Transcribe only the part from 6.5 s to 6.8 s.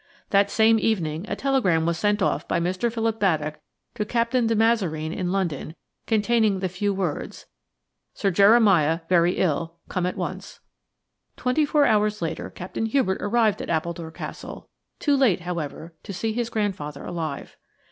the